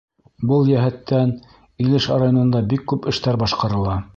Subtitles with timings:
[0.51, 1.33] Был йәһәттән
[1.85, 4.01] Илеш районында бик күп эштәр башҡарыла.